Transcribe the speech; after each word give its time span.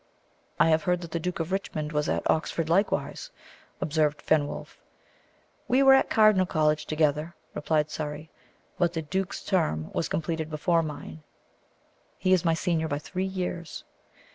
"I 0.59 0.69
have 0.69 0.81
heard 0.85 1.01
that 1.01 1.11
the 1.11 1.19
Duke 1.19 1.39
of 1.39 1.51
Richmond 1.51 1.91
was 1.91 2.09
at 2.09 2.27
Oxford 2.27 2.69
likewise," 2.69 3.29
observed 3.79 4.19
Fenwolf. 4.19 4.79
"We 5.67 5.83
were 5.83 5.93
at 5.93 6.09
Cardinal 6.09 6.47
College 6.47 6.87
together," 6.87 7.35
replied 7.53 7.91
Surrey. 7.91 8.31
"But 8.79 8.93
the 8.93 9.03
duke's 9.03 9.43
term 9.43 9.91
was 9.93 10.09
completed 10.09 10.49
before 10.49 10.81
mine. 10.81 11.21
He 12.17 12.33
is 12.33 12.43
my 12.43 12.55
senior 12.55 12.87
by 12.87 12.97
three 12.97 13.25
years." 13.27 13.83